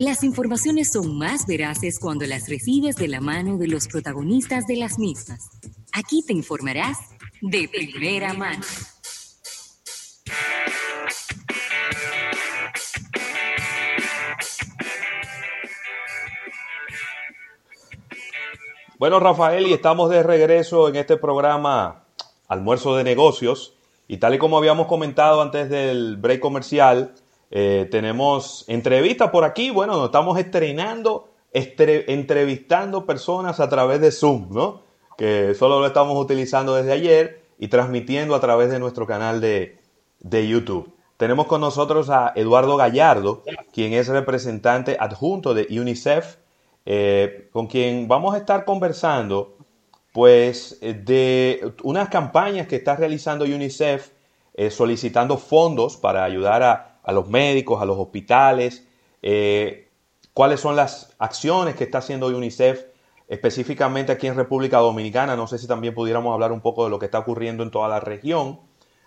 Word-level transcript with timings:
Las 0.00 0.22
informaciones 0.22 0.92
son 0.92 1.18
más 1.18 1.44
veraces 1.44 1.98
cuando 1.98 2.24
las 2.24 2.48
recibes 2.48 2.94
de 2.94 3.08
la 3.08 3.20
mano 3.20 3.58
de 3.58 3.66
los 3.66 3.88
protagonistas 3.88 4.64
de 4.68 4.76
las 4.76 4.96
mismas. 4.96 5.50
Aquí 5.92 6.22
te 6.24 6.32
informarás 6.32 6.98
de 7.42 7.68
primera 7.68 8.32
mano. 8.32 8.62
Bueno, 19.00 19.18
Rafael, 19.18 19.66
y 19.66 19.72
estamos 19.72 20.10
de 20.10 20.22
regreso 20.22 20.88
en 20.88 20.94
este 20.94 21.16
programa 21.16 22.04
Almuerzo 22.46 22.94
de 22.94 23.02
Negocios. 23.02 23.74
Y 24.06 24.18
tal 24.18 24.36
y 24.36 24.38
como 24.38 24.58
habíamos 24.58 24.86
comentado 24.86 25.42
antes 25.42 25.68
del 25.68 26.18
break 26.18 26.38
comercial, 26.38 27.16
eh, 27.50 27.88
tenemos 27.90 28.64
entrevistas 28.68 29.30
por 29.30 29.44
aquí. 29.44 29.70
Bueno, 29.70 29.94
nos 29.94 30.06
estamos 30.06 30.38
estrenando, 30.38 31.30
entrevistando 31.52 33.06
personas 33.06 33.60
a 33.60 33.68
través 33.68 34.00
de 34.00 34.12
Zoom, 34.12 34.48
¿no? 34.50 34.82
Que 35.16 35.54
solo 35.54 35.80
lo 35.80 35.86
estamos 35.86 36.16
utilizando 36.22 36.74
desde 36.74 36.92
ayer 36.92 37.42
y 37.58 37.68
transmitiendo 37.68 38.34
a 38.34 38.40
través 38.40 38.70
de 38.70 38.78
nuestro 38.78 39.06
canal 39.06 39.40
de, 39.40 39.78
YouTube. 40.20 40.92
Tenemos 41.16 41.46
con 41.46 41.60
nosotros 41.60 42.10
a 42.10 42.32
Eduardo 42.36 42.76
Gallardo, 42.76 43.42
quien 43.72 43.92
es 43.92 44.06
representante 44.08 44.96
adjunto 45.00 45.54
de 45.54 45.66
UNICEF, 45.70 46.36
eh, 46.86 47.48
con 47.52 47.66
quien 47.66 48.06
vamos 48.06 48.34
a 48.34 48.38
estar 48.38 48.64
conversando, 48.64 49.56
pues, 50.12 50.78
de 50.80 51.72
unas 51.82 52.08
campañas 52.08 52.68
que 52.68 52.76
está 52.76 52.94
realizando 52.94 53.44
UNICEF 53.44 54.10
eh, 54.54 54.70
solicitando 54.70 55.38
fondos 55.38 55.96
para 55.96 56.24
ayudar 56.24 56.62
a 56.62 56.87
a 57.08 57.12
los 57.12 57.26
médicos, 57.26 57.80
a 57.80 57.86
los 57.86 57.96
hospitales, 57.96 58.86
eh, 59.22 59.88
cuáles 60.34 60.60
son 60.60 60.76
las 60.76 61.16
acciones 61.18 61.74
que 61.74 61.84
está 61.84 61.98
haciendo 61.98 62.26
UNICEF 62.26 62.84
específicamente 63.28 64.12
aquí 64.12 64.26
en 64.26 64.36
República 64.36 64.76
Dominicana. 64.76 65.34
No 65.34 65.46
sé 65.46 65.56
si 65.56 65.66
también 65.66 65.94
pudiéramos 65.94 66.34
hablar 66.34 66.52
un 66.52 66.60
poco 66.60 66.84
de 66.84 66.90
lo 66.90 66.98
que 66.98 67.06
está 67.06 67.18
ocurriendo 67.18 67.62
en 67.62 67.70
toda 67.70 67.88
la 67.88 67.98
región. 67.98 68.60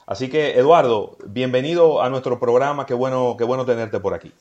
Así 0.08 0.30
que, 0.30 0.58
Eduardo, 0.58 1.16
bienvenido 1.28 2.02
a 2.02 2.10
nuestro 2.10 2.40
programa. 2.40 2.88
Qué 2.88 2.96
bueno, 2.96 3.36
qué 3.38 3.44
bueno 3.44 3.68
tenerte 3.68 4.00
por 4.00 4.16
aquí. 4.16 4.32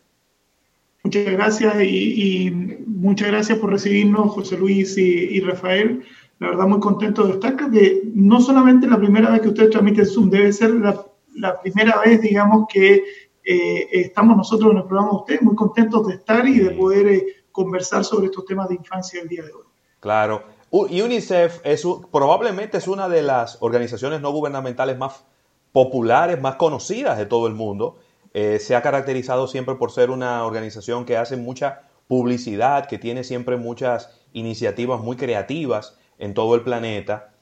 Muchas 1.05 1.27
gracias 1.27 1.75
y, 1.83 2.51
muchas 2.87 3.29
gracias 3.29 3.59
por 3.59 3.73
recibirnos, 3.73 4.33
José 4.33 4.57
Luis 4.57 4.97
y, 4.97 5.39
Rafael. 5.41 6.03
La 6.39 6.49
verdad, 6.49 6.67
muy 6.67 6.81
contento 6.81 7.27
de 7.27 7.35
estar. 7.35 7.57
Creo 7.57 7.71
que 7.71 8.05
no 8.15 8.41
solamente 8.41 8.87
la 8.87 8.97
primera 8.97 9.31
vez 9.31 9.43
que 9.43 9.49
ustedes 9.49 9.69
transmiten 9.69 10.07
Zoom, 10.07 10.31
debe 10.31 10.51
ser 10.51 10.71
la, 10.71 10.99
la 11.35 11.61
primera 11.61 12.01
vez, 12.07 12.23
digamos, 12.23 12.67
que 12.73 13.05
eh, 13.45 13.89
estamos 13.93 14.37
nosotros 14.37 14.71
en 14.73 14.79
el 14.79 14.85
programa 14.85 15.11
de 15.11 15.17
ustedes 15.17 15.43
muy 15.43 15.55
contentos 15.55 16.07
de 16.07 16.15
estar 16.15 16.47
y 16.47 16.59
de 16.59 16.71
poder 16.73 17.09
eh, 17.09 17.27
conversar 17.51 18.05
sobre 18.05 18.27
estos 18.27 18.45
temas 18.45 18.69
de 18.69 18.75
infancia 18.75 19.21
el 19.21 19.29
día 19.29 19.43
de 19.43 19.53
hoy. 19.53 19.65
Claro. 20.01 20.43
UNICEF 20.71 21.61
es 21.65 21.85
probablemente 22.13 22.79
es 22.79 22.87
una 22.87 23.09
de 23.09 23.23
las 23.23 23.59
organizaciones 23.61 24.21
no 24.21 24.31
gubernamentales 24.31 24.97
más 24.97 25.25
populares, 25.73 26.41
más 26.41 26.57
conocidas 26.57 27.19
de 27.19 27.27
todo 27.27 27.47
el 27.47 27.55
mundo. 27.55 27.99
Eh, 28.35 28.59
se 28.61 28.77
ha 28.77 28.83
caracterizado 28.83 29.49
siempre 29.49 29.75
por 29.75 29.91
ser 29.91 30.11
una 30.11 30.45
organización 30.45 31.05
que 31.05 31.17
hace 31.17 31.37
mucha 31.37 31.89
publicidad, 32.07 32.87
que 32.87 32.99
tiene 32.99 33.25
siempre 33.25 33.57
muchas 33.57 34.17
iniciativas 34.33 35.01
muy 35.01 35.17
creativas 35.17 35.99
en 36.19 36.35
todo 36.35 36.55
el 36.55 36.63
planeta. 36.63 37.33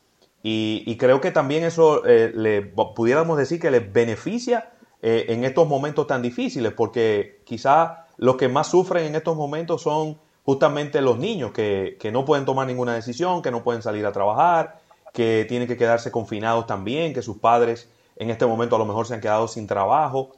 Y, 0.43 0.97
creo 0.97 1.21
que 1.21 1.31
también 1.31 1.65
eso 1.65 2.03
le 2.05 2.63
pudiéramos 2.63 3.37
decir 3.37 3.61
que 3.61 3.71
le 3.71 3.81
beneficia 3.81 4.71
eh, 5.01 5.27
en 5.29 5.45
estos 5.45 5.69
momentos 5.69 6.07
tan 6.07 6.23
difíciles, 6.23 6.73
porque 6.73 7.41
quizá 7.45 8.07
los 8.17 8.37
que 8.37 8.49
más 8.49 8.69
sufren 8.69 9.05
en 9.07 9.15
estos 9.15 9.37
momentos 9.37 9.83
son 9.83 10.19
justamente 10.45 11.01
los 11.01 11.19
niños 11.19 11.53
que, 11.53 12.11
no 12.13 12.25
pueden 12.25 12.45
tomar 12.45 12.67
ninguna 12.67 12.95
decisión, 12.95 13.43
que 13.43 13.51
no 13.51 13.63
pueden 13.63 13.83
salir 13.83 14.05
a 14.07 14.13
trabajar, 14.13 14.81
que 15.13 15.47
tienen 15.49 15.69
que 15.69 15.77
quedarse 15.77 16.11
confinados 16.11 16.67
también, 16.67 17.15
que 17.15 17.23
sus 17.23 17.39
padres 17.39 17.89
en 18.17 18.31
este 18.31 18.47
momento 18.47 18.75
a 18.77 18.79
lo 18.79 18.87
mejor 18.87 19.07
se 19.07 19.15
han 19.15 19.21
quedado 19.21 19.47
sin 19.47 19.67
trabajo. 19.67 20.33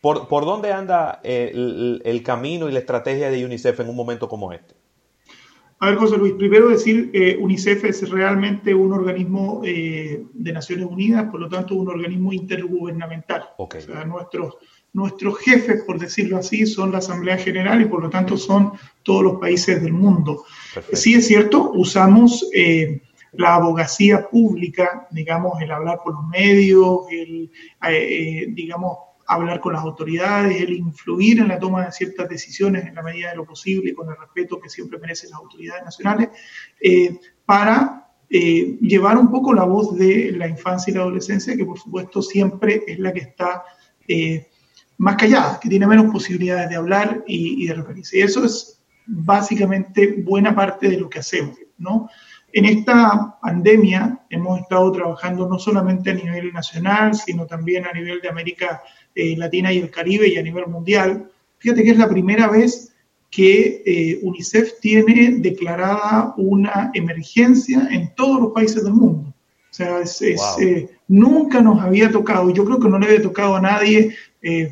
¿Por, 0.00 0.28
por 0.28 0.44
dónde 0.44 0.72
anda 0.72 1.20
eh, 1.24 1.50
el 2.04 2.22
camino 2.22 2.68
y 2.68 2.72
la 2.72 2.78
estrategia 2.78 3.30
de 3.30 3.44
UNICEF 3.44 3.80
en 3.80 3.88
un 3.88 3.96
momento 3.96 4.28
como 4.28 4.52
este? 4.52 4.74
A 5.80 5.90
ver, 5.90 5.98
José 5.98 6.16
Luis, 6.16 6.34
primero 6.34 6.68
decir 6.68 7.10
que 7.10 7.36
UNICEF 7.36 7.84
es 7.84 8.08
realmente 8.08 8.74
un 8.74 8.92
organismo 8.92 9.60
eh, 9.64 10.24
de 10.32 10.52
Naciones 10.52 10.86
Unidas, 10.86 11.30
por 11.30 11.40
lo 11.40 11.48
tanto, 11.48 11.74
un 11.74 11.88
organismo 11.88 12.32
intergubernamental. 12.32 13.50
O 13.58 13.68
sea, 13.70 14.04
nuestros, 14.04 14.56
nuestros 14.92 15.38
jefes, 15.40 15.82
por 15.82 15.98
decirlo 15.98 16.38
así, 16.38 16.64
son 16.66 16.92
la 16.92 16.98
Asamblea 16.98 17.36
General 17.36 17.82
y 17.82 17.86
por 17.86 18.02
lo 18.02 18.08
tanto 18.08 18.36
son 18.36 18.72
todos 19.02 19.22
los 19.22 19.40
países 19.40 19.82
del 19.82 19.92
mundo. 19.92 20.44
Sí 20.92 21.14
es 21.14 21.26
cierto, 21.26 21.72
usamos 21.72 22.48
eh, 22.54 23.02
la 23.32 23.56
abogacía 23.56 24.28
pública, 24.28 25.08
digamos, 25.10 25.60
el 25.60 25.72
hablar 25.72 25.98
por 26.04 26.14
los 26.14 26.28
medios, 26.28 27.00
el, 27.10 27.50
eh, 27.88 28.46
digamos, 28.50 28.98
hablar 29.26 29.60
con 29.60 29.72
las 29.72 29.82
autoridades, 29.82 30.60
el 30.60 30.72
influir 30.72 31.40
en 31.40 31.48
la 31.48 31.58
toma 31.58 31.86
de 31.86 31.92
ciertas 31.92 32.28
decisiones 32.28 32.86
en 32.86 32.94
la 32.94 33.02
medida 33.02 33.30
de 33.30 33.36
lo 33.36 33.44
posible 33.44 33.94
con 33.94 34.08
el 34.08 34.16
respeto 34.16 34.60
que 34.60 34.68
siempre 34.68 34.98
merecen 34.98 35.30
las 35.30 35.40
autoridades 35.40 35.84
nacionales, 35.84 36.28
eh, 36.80 37.18
para 37.44 38.08
eh, 38.28 38.78
llevar 38.80 39.16
un 39.16 39.30
poco 39.30 39.52
la 39.54 39.64
voz 39.64 39.96
de 39.96 40.32
la 40.32 40.48
infancia 40.48 40.90
y 40.90 40.94
la 40.94 41.02
adolescencia, 41.02 41.56
que 41.56 41.64
por 41.64 41.78
supuesto 41.78 42.22
siempre 42.22 42.82
es 42.86 42.98
la 42.98 43.12
que 43.12 43.20
está 43.20 43.64
eh, 44.08 44.48
más 44.98 45.16
callada, 45.16 45.58
que 45.60 45.68
tiene 45.68 45.86
menos 45.86 46.10
posibilidades 46.10 46.68
de 46.68 46.76
hablar 46.76 47.24
y, 47.26 47.62
y, 47.62 47.66
de 47.66 47.74
referirse. 47.74 48.18
Y 48.18 48.22
eso 48.22 48.44
es 48.44 48.82
básicamente 49.06 50.22
buena 50.22 50.54
parte 50.54 50.88
de 50.88 50.98
lo 50.98 51.08
que 51.08 51.18
hacemos, 51.18 51.56
¿no? 51.78 52.08
En 52.56 52.66
esta 52.66 53.36
pandemia 53.42 54.20
hemos 54.30 54.60
estado 54.60 54.92
trabajando 54.92 55.48
no 55.48 55.58
solamente 55.58 56.10
a 56.10 56.14
nivel 56.14 56.52
nacional, 56.52 57.12
sino 57.16 57.46
también 57.46 57.84
a 57.84 57.92
nivel 57.92 58.20
de 58.20 58.28
América 58.28 58.80
eh, 59.12 59.36
Latina 59.36 59.72
y 59.72 59.78
el 59.78 59.90
Caribe 59.90 60.28
y 60.28 60.36
a 60.36 60.42
nivel 60.42 60.68
mundial. 60.68 61.28
Fíjate 61.58 61.82
que 61.82 61.90
es 61.90 61.98
la 61.98 62.08
primera 62.08 62.46
vez 62.46 62.94
que 63.28 63.82
eh, 63.84 64.20
UNICEF 64.22 64.78
tiene 64.78 65.38
declarada 65.38 66.32
una 66.36 66.92
emergencia 66.94 67.88
en 67.90 68.14
todos 68.14 68.40
los 68.40 68.52
países 68.52 68.84
del 68.84 68.94
mundo. 68.94 69.30
O 69.30 69.74
sea, 69.74 70.02
eh, 70.20 70.88
nunca 71.08 71.60
nos 71.60 71.80
había 71.82 72.12
tocado, 72.12 72.50
yo 72.50 72.64
creo 72.64 72.78
que 72.78 72.88
no 72.88 73.00
le 73.00 73.06
había 73.06 73.22
tocado 73.22 73.56
a 73.56 73.60
nadie, 73.60 74.14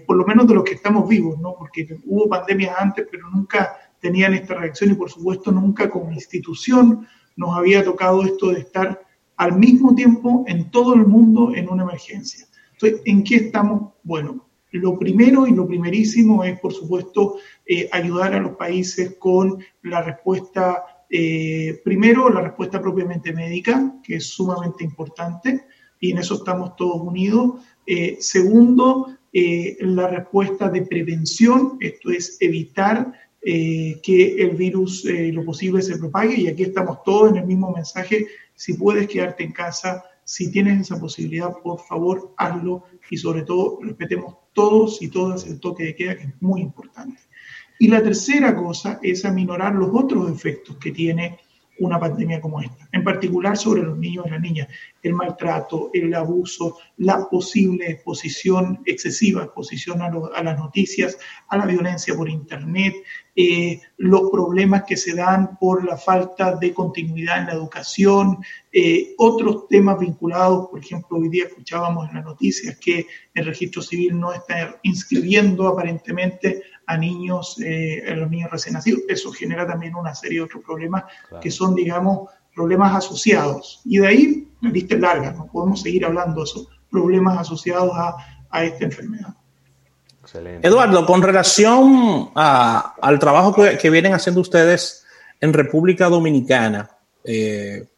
por 0.06 0.16
lo 0.16 0.24
menos 0.24 0.46
de 0.46 0.54
los 0.54 0.62
que 0.62 0.74
estamos 0.74 1.08
vivos, 1.08 1.36
¿no? 1.40 1.56
porque 1.58 1.96
hubo 2.04 2.28
pandemias 2.28 2.76
antes, 2.78 3.08
pero 3.10 3.28
nunca 3.28 3.76
tenían 3.98 4.34
esta 4.34 4.54
reacción 4.54 4.92
y 4.92 4.94
por 4.94 5.10
supuesto 5.10 5.50
nunca 5.50 5.90
como 5.90 6.12
institución 6.12 7.08
nos 7.36 7.56
había 7.56 7.84
tocado 7.84 8.22
esto 8.22 8.50
de 8.50 8.60
estar 8.60 9.02
al 9.36 9.58
mismo 9.58 9.94
tiempo 9.94 10.44
en 10.46 10.70
todo 10.70 10.94
el 10.94 11.06
mundo 11.06 11.52
en 11.54 11.68
una 11.68 11.82
emergencia. 11.82 12.46
Entonces, 12.72 13.00
¿en 13.04 13.24
qué 13.24 13.36
estamos? 13.36 13.92
Bueno, 14.02 14.46
lo 14.72 14.98
primero 14.98 15.46
y 15.46 15.52
lo 15.52 15.66
primerísimo 15.66 16.44
es, 16.44 16.58
por 16.58 16.72
supuesto, 16.72 17.36
eh, 17.66 17.88
ayudar 17.92 18.34
a 18.34 18.40
los 18.40 18.56
países 18.56 19.16
con 19.18 19.62
la 19.82 20.02
respuesta, 20.02 21.04
eh, 21.10 21.80
primero, 21.84 22.30
la 22.30 22.40
respuesta 22.40 22.80
propiamente 22.80 23.32
médica, 23.32 23.94
que 24.02 24.16
es 24.16 24.26
sumamente 24.26 24.84
importante, 24.84 25.66
y 26.00 26.12
en 26.12 26.18
eso 26.18 26.36
estamos 26.36 26.74
todos 26.76 27.00
unidos. 27.00 27.60
Eh, 27.86 28.16
segundo, 28.20 29.08
la 29.34 30.08
respuesta 30.08 30.68
de 30.68 30.82
prevención, 30.82 31.78
esto 31.80 32.10
es 32.10 32.36
evitar 32.40 33.12
eh, 33.44 34.00
que 34.02 34.36
el 34.42 34.50
virus 34.50 35.04
eh, 35.04 35.32
lo 35.32 35.44
posible 35.44 35.82
se 35.82 35.98
propague 35.98 36.40
y 36.40 36.48
aquí 36.48 36.62
estamos 36.62 37.02
todos 37.02 37.30
en 37.30 37.38
el 37.38 37.46
mismo 37.46 37.72
mensaje. 37.72 38.26
Si 38.54 38.74
puedes 38.74 39.08
quedarte 39.08 39.42
en 39.42 39.52
casa, 39.52 40.04
si 40.24 40.50
tienes 40.50 40.80
esa 40.80 41.00
posibilidad, 41.00 41.52
por 41.62 41.80
favor, 41.80 42.32
hazlo 42.36 42.84
y 43.10 43.16
sobre 43.16 43.42
todo 43.42 43.80
respetemos 43.82 44.36
todos 44.52 45.02
y 45.02 45.08
todas 45.08 45.46
el 45.46 45.58
toque 45.58 45.84
de 45.84 45.94
queda, 45.96 46.16
que 46.16 46.24
es 46.24 46.34
muy 46.40 46.60
importante. 46.60 47.20
Y 47.78 47.88
la 47.88 48.02
tercera 48.02 48.54
cosa 48.54 49.00
es 49.02 49.24
aminorar 49.24 49.74
los 49.74 49.90
otros 49.92 50.30
efectos 50.30 50.76
que 50.76 50.92
tiene 50.92 51.40
una 51.78 51.98
pandemia 51.98 52.40
como 52.40 52.60
esta, 52.60 52.88
en 52.92 53.02
particular 53.02 53.56
sobre 53.56 53.82
los 53.82 53.98
niños 53.98 54.26
y 54.26 54.30
las 54.30 54.40
niñas, 54.40 54.68
el 55.02 55.14
maltrato, 55.14 55.90
el 55.92 56.14
abuso, 56.14 56.78
la 56.98 57.28
posible 57.28 57.90
exposición, 57.90 58.80
excesiva 58.84 59.44
exposición 59.44 60.00
a, 60.02 60.06
a 60.06 60.42
las 60.42 60.58
noticias, 60.58 61.18
a 61.48 61.56
la 61.56 61.66
violencia 61.66 62.14
por 62.14 62.28
Internet, 62.28 62.94
eh, 63.34 63.80
los 63.96 64.30
problemas 64.30 64.84
que 64.84 64.96
se 64.96 65.14
dan 65.14 65.56
por 65.58 65.84
la 65.84 65.96
falta 65.96 66.54
de 66.56 66.74
continuidad 66.74 67.38
en 67.38 67.46
la 67.46 67.52
educación, 67.54 68.38
eh, 68.70 69.14
otros 69.16 69.68
temas 69.68 69.98
vinculados, 69.98 70.68
por 70.68 70.78
ejemplo, 70.78 71.16
hoy 71.16 71.30
día 71.30 71.46
escuchábamos 71.46 72.08
en 72.08 72.16
las 72.16 72.24
noticias 72.24 72.76
que 72.78 73.06
el 73.32 73.46
registro 73.46 73.80
civil 73.80 74.20
no 74.20 74.34
está 74.34 74.78
inscribiendo 74.82 75.66
aparentemente 75.66 76.62
a 76.86 76.98
niños, 76.98 77.58
eh, 77.60 78.02
a 78.06 78.14
los 78.16 78.30
niños 78.30 78.50
recién 78.50 78.74
nacidos. 78.74 79.02
Eso 79.08 79.32
genera 79.32 79.66
también 79.66 79.94
una 79.94 80.14
serie 80.14 80.38
de 80.38 80.44
otros 80.44 80.62
problemas 80.62 81.04
que 81.40 81.50
son, 81.50 81.74
digamos, 81.74 82.28
problemas 82.54 82.94
asociados. 82.94 83.80
Y 83.86 83.98
de 83.98 84.06
ahí 84.08 84.48
la 84.60 84.70
lista 84.70 84.94
es 84.94 85.00
larga, 85.00 85.32
no 85.32 85.46
podemos 85.46 85.80
seguir 85.80 86.04
hablando 86.04 86.40
de 86.40 86.44
esos 86.44 86.68
problemas 86.90 87.38
asociados 87.38 87.92
a, 87.94 88.14
a 88.50 88.64
esta 88.64 88.84
enfermedad. 88.84 89.34
Excelente. 90.22 90.66
Eduardo, 90.66 91.04
con 91.04 91.20
relación 91.20 92.30
al 92.34 93.18
trabajo 93.18 93.54
que, 93.54 93.90
vienen 93.90 94.14
haciendo 94.14 94.40
ustedes 94.40 95.04
en 95.40 95.52
República 95.52 96.08
Dominicana, 96.08 96.88
eh, 97.24 97.88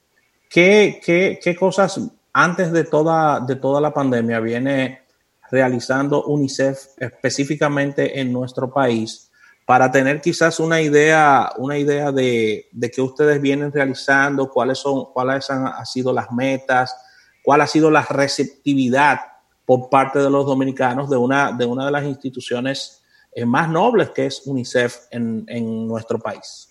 ¿qué, 0.48 1.56
cosas 1.58 2.00
antes 2.32 2.72
de 2.72 2.84
toda, 2.84 3.40
de 3.40 3.56
toda 3.56 3.80
la 3.80 3.92
pandemia 3.92 4.40
viene 4.40 5.02
realizando 5.50 6.24
UNICEF 6.24 6.78
específicamente 6.98 8.18
en 8.18 8.32
nuestro 8.32 8.72
país 8.72 9.30
para 9.66 9.90
tener 9.90 10.20
quizás 10.20 10.60
una 10.60 10.80
idea, 10.80 11.52
una 11.58 11.78
idea 11.78 12.12
de, 12.12 12.68
de 12.72 12.90
qué 12.90 13.00
ustedes 13.00 13.40
vienen 13.40 13.72
realizando, 13.72 14.50
cuáles 14.50 14.78
son, 14.78 15.06
cuáles 15.12 15.48
han, 15.50 15.70
sido 15.86 16.12
las 16.12 16.30
metas, 16.32 16.94
cuál 17.42 17.60
ha 17.60 17.66
sido 17.66 17.90
la 17.90 18.02
receptividad 18.02 19.20
por 19.64 19.88
parte 19.88 20.18
de 20.18 20.30
los 20.30 20.46
dominicanos 20.46 21.08
de 21.08 21.16
una 21.16 21.52
de, 21.52 21.64
una 21.64 21.86
de 21.86 21.90
las 21.90 22.04
instituciones 22.04 23.02
eh, 23.32 23.44
más 23.44 23.68
nobles 23.68 24.10
que 24.10 24.26
es 24.26 24.46
UNICEF 24.46 24.96
en, 25.10 25.44
en 25.48 25.86
nuestro 25.86 26.18
país. 26.18 26.68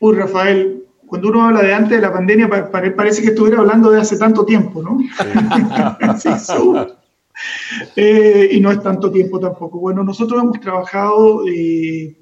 Uy, 0.00 0.16
Rafael, 0.16 0.84
cuando 1.06 1.28
uno 1.28 1.44
habla 1.44 1.62
de 1.62 1.72
antes 1.72 1.90
de 1.90 2.00
la 2.00 2.12
pandemia, 2.12 2.48
parece 2.70 3.22
que 3.22 3.28
estuviera 3.28 3.58
hablando 3.58 3.90
de 3.90 4.00
hace 4.00 4.18
tanto 4.18 4.44
tiempo, 4.44 4.82
¿no? 4.82 4.98
Sí. 6.18 6.28
Eh, 7.96 8.48
y 8.52 8.60
no 8.60 8.70
es 8.70 8.80
tanto 8.80 9.10
tiempo 9.10 9.40
tampoco. 9.40 9.80
Bueno, 9.80 10.04
nosotros 10.04 10.40
hemos 10.40 10.60
trabajado 10.60 11.44
eh, 11.48 12.16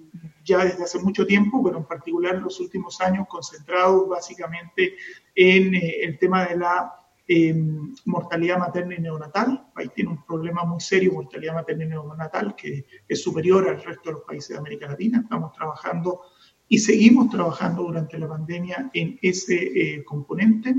ya 0.45 0.65
desde 0.65 0.85
hace 0.85 0.99
mucho 1.01 1.27
tiempo, 1.27 1.63
pero 1.63 1.79
en 1.79 1.85
particular 1.85 2.37
en 2.37 2.45
los 2.45 2.59
últimos 2.61 3.01
años, 3.01 3.27
concentrados 3.29 4.09
básicamente 4.09 4.95
en 5.35 5.75
eh, 5.75 5.97
el 6.03 6.19
tema 6.19 6.47
de 6.47 6.57
la 6.57 6.93
em, 7.27 7.95
mortalidad 8.05 8.59
materna 8.59 8.95
y 8.95 9.01
neonatal. 9.01 9.65
El 9.67 9.73
país 9.73 9.91
tiene 9.95 10.11
un 10.11 10.25
problema 10.25 10.65
muy 10.65 10.81
serio, 10.81 11.13
mortalidad 11.13 11.55
materna 11.55 11.85
y 11.85 11.89
neonatal, 11.89 12.55
que 12.55 12.85
es 13.09 13.23
superior 13.23 13.69
al 13.69 13.83
resto 13.83 14.11
de 14.11 14.13
los 14.13 14.23
países 14.23 14.51
de 14.51 14.59
América 14.59 14.89
Latina. 14.89 15.21
Estamos 15.23 15.53
trabajando 15.53 16.21
y 16.69 16.79
seguimos 16.79 17.31
trabajando 17.31 17.83
durante 17.83 18.19
la 18.19 18.29
pandemia 18.29 18.91
en 18.95 19.19
ese 19.21 20.03
componente. 20.07 20.75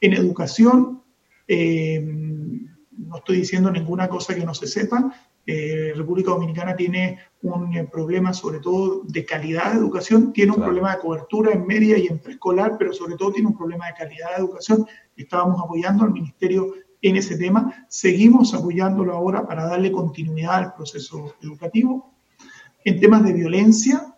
En 0.00 0.14
educación, 0.14 1.02
em, 1.46 2.66
no 2.96 3.16
estoy 3.16 3.38
diciendo 3.38 3.70
ninguna 3.70 4.08
cosa 4.08 4.34
que 4.34 4.44
no 4.44 4.54
se 4.54 4.66
sepa. 4.66 5.12
Eh, 5.46 5.92
República 5.96 6.30
Dominicana 6.30 6.76
tiene 6.76 7.18
un 7.42 7.74
eh, 7.74 7.84
problema 7.90 8.32
sobre 8.32 8.60
todo 8.60 9.02
de 9.04 9.24
calidad 9.24 9.72
de 9.72 9.78
educación, 9.78 10.32
tiene 10.32 10.52
un 10.52 10.62
problema 10.62 10.94
de 10.94 11.00
cobertura 11.00 11.52
en 11.52 11.66
media 11.66 11.98
y 11.98 12.06
en 12.06 12.18
preescolar, 12.18 12.76
pero 12.78 12.92
sobre 12.92 13.16
todo 13.16 13.32
tiene 13.32 13.48
un 13.48 13.56
problema 13.56 13.86
de 13.86 13.94
calidad 13.94 14.28
de 14.30 14.42
educación. 14.42 14.86
Estábamos 15.22 15.60
apoyando 15.62 16.04
al 16.04 16.12
Ministerio 16.12 16.74
en 17.02 17.16
ese 17.16 17.38
tema, 17.38 17.86
seguimos 17.88 18.52
apoyándolo 18.52 19.14
ahora 19.14 19.46
para 19.46 19.66
darle 19.66 19.90
continuidad 19.90 20.56
al 20.56 20.74
proceso 20.74 21.34
educativo. 21.42 22.12
En 22.84 23.00
temas 23.00 23.24
de 23.24 23.32
violencia, 23.32 24.14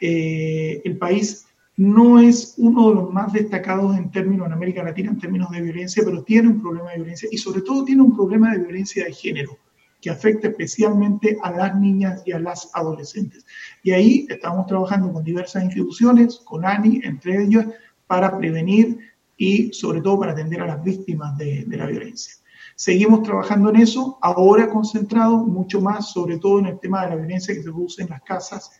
eh, 0.00 0.82
el 0.84 0.98
país 0.98 1.46
no 1.76 2.18
es 2.18 2.54
uno 2.56 2.88
de 2.88 2.94
los 2.94 3.12
más 3.12 3.32
destacados 3.32 3.96
en 3.96 4.10
términos 4.10 4.46
en 4.46 4.52
América 4.52 4.82
Latina 4.82 5.10
en 5.10 5.18
términos 5.18 5.50
de 5.50 5.60
violencia, 5.60 6.02
pero 6.04 6.22
tiene 6.22 6.48
un 6.48 6.60
problema 6.60 6.90
de 6.90 6.96
violencia 6.96 7.28
y 7.30 7.38
sobre 7.38 7.62
todo 7.62 7.84
tiene 7.84 8.02
un 8.02 8.14
problema 8.14 8.52
de 8.52 8.58
violencia 8.58 9.04
de 9.04 9.12
género 9.12 9.58
que 10.00 10.10
afecta 10.10 10.48
especialmente 10.48 11.38
a 11.42 11.50
las 11.50 11.78
niñas 11.78 12.22
y 12.26 12.32
a 12.32 12.38
las 12.38 12.70
adolescentes. 12.74 13.44
Y 13.82 13.92
ahí 13.92 14.26
estamos 14.28 14.66
trabajando 14.66 15.12
con 15.12 15.24
diversas 15.24 15.64
instituciones, 15.64 16.36
con 16.44 16.64
ANI 16.64 17.00
entre 17.02 17.42
ellas, 17.42 17.66
para 18.06 18.36
prevenir 18.38 18.98
y 19.36 19.72
sobre 19.72 20.00
todo 20.00 20.18
para 20.20 20.32
atender 20.32 20.60
a 20.60 20.66
las 20.66 20.82
víctimas 20.82 21.36
de, 21.36 21.64
de 21.66 21.76
la 21.76 21.86
violencia. 21.86 22.34
Seguimos 22.74 23.22
trabajando 23.22 23.70
en 23.70 23.76
eso, 23.76 24.18
ahora 24.20 24.68
concentrado 24.68 25.38
mucho 25.38 25.80
más 25.80 26.12
sobre 26.12 26.38
todo 26.38 26.58
en 26.58 26.66
el 26.66 26.78
tema 26.78 27.02
de 27.02 27.10
la 27.10 27.16
violencia 27.16 27.54
que 27.54 27.62
se 27.62 27.70
produce 27.70 28.02
en 28.02 28.10
las 28.10 28.22
casas, 28.22 28.70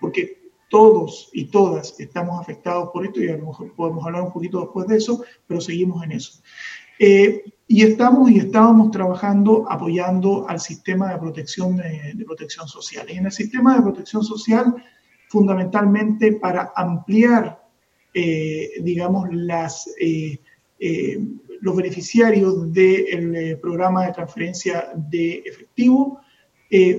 porque 0.00 0.46
todos 0.68 1.30
y 1.32 1.46
todas 1.46 1.98
estamos 1.98 2.40
afectados 2.40 2.90
por 2.92 3.04
esto 3.06 3.22
y 3.22 3.28
a 3.28 3.36
lo 3.36 3.46
mejor 3.46 3.74
podemos 3.74 4.04
hablar 4.04 4.22
un 4.22 4.32
poquito 4.32 4.60
después 4.60 4.86
de 4.88 4.96
eso, 4.96 5.22
pero 5.46 5.60
seguimos 5.60 6.02
en 6.04 6.12
eso. 6.12 6.42
Eh, 6.98 7.44
y 7.68 7.82
estamos 7.82 8.30
y 8.30 8.38
estábamos 8.38 8.90
trabajando 8.90 9.66
apoyando 9.70 10.48
al 10.48 10.60
sistema 10.60 11.12
de 11.12 11.18
protección, 11.18 11.76
de, 11.76 12.24
protección 12.24 12.68
social. 12.68 13.06
Y 13.10 13.18
en 13.18 13.26
el 13.26 13.32
sistema 13.32 13.76
de 13.76 13.82
protección 13.82 14.22
social, 14.22 14.74
fundamentalmente 15.28 16.32
para 16.34 16.72
ampliar, 16.76 17.65
eh, 18.18 18.70
digamos, 18.80 19.28
las, 19.30 19.94
eh, 20.00 20.40
los 21.60 21.76
beneficiarios 21.76 22.72
del 22.72 23.58
programa 23.60 24.06
de 24.06 24.12
transferencia 24.14 24.90
de 24.96 25.42
efectivo. 25.44 26.20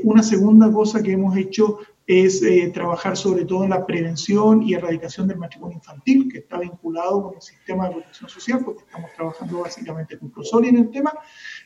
una 0.04 0.22
segunda 0.22 0.72
cosa 0.72 1.02
que 1.02 1.14
hemos 1.14 1.36
hecho 1.36 1.80
es 2.06 2.42
eh, 2.44 2.72
trabajar 2.72 3.18
sobre 3.18 3.46
todo 3.46 3.64
en 3.64 3.72
la 3.72 3.84
prevención 3.86 4.62
y 4.62 4.76
erradicación 4.76 5.28
del 5.28 5.40
matrimonio 5.40 5.78
infantil, 5.78 6.30
que 6.32 6.38
está 6.38 6.60
vinculado 6.60 7.24
con 7.24 7.36
el 7.36 7.42
sistema 7.42 7.88
de 7.88 7.96
protección 7.96 8.30
social, 8.30 8.62
porque 8.64 8.84
estamos 8.84 9.12
trabajando 9.16 9.60
básicamente 9.62 10.20
con 10.20 10.30
Prosoli 10.30 10.70
en 10.70 10.78
el 10.78 10.92
tema. 10.92 11.12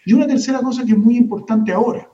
Y 0.05 0.13
una 0.13 0.27
tercera 0.27 0.61
cosa 0.61 0.85
que 0.85 0.93
es 0.93 0.97
muy 0.97 1.17
importante 1.17 1.73
ahora, 1.73 2.09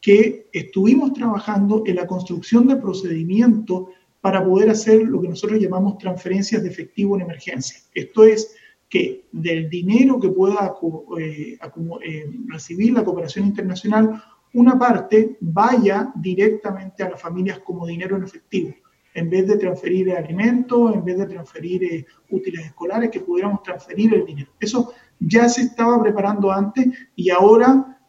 que 0.00 0.48
estuvimos 0.52 1.12
trabajando 1.12 1.82
en 1.84 1.96
la 1.96 2.06
construcción 2.06 2.68
de 2.68 2.76
procedimientos 2.76 3.88
para 4.20 4.44
poder 4.44 4.70
hacer 4.70 5.02
lo 5.02 5.20
que 5.20 5.28
nosotros 5.28 5.60
llamamos 5.60 5.98
transferencias 5.98 6.62
de 6.62 6.68
efectivo 6.68 7.16
en 7.16 7.22
emergencia. 7.22 7.78
Esto 7.94 8.24
es 8.24 8.54
que 8.88 9.26
del 9.32 9.68
dinero 9.68 10.18
que 10.18 10.30
pueda 10.30 10.74
eh, 11.18 11.58
eh, 12.04 12.30
recibir 12.46 12.92
la 12.92 13.04
cooperación 13.04 13.46
internacional, 13.46 14.22
una 14.54 14.78
parte 14.78 15.36
vaya 15.40 16.10
directamente 16.14 17.02
a 17.02 17.10
las 17.10 17.20
familias 17.20 17.58
como 17.60 17.86
dinero 17.86 18.16
en 18.16 18.24
efectivo, 18.24 18.74
en 19.14 19.28
vez 19.28 19.46
de 19.46 19.58
transferir 19.58 20.10
alimentos, 20.12 20.94
en 20.94 21.04
vez 21.04 21.18
de 21.18 21.26
transferir 21.26 21.84
eh, 21.84 22.06
útiles 22.30 22.64
escolares, 22.64 23.10
que 23.10 23.20
pudiéramos 23.20 23.62
transferir 23.62 24.14
el 24.14 24.24
dinero. 24.24 24.50
Eso 24.58 24.92
ya 25.20 25.48
se 25.48 25.62
estaba 25.62 26.02
preparando 26.02 26.50
antes 26.50 26.86
y 27.14 27.30
ahora, 27.30 28.00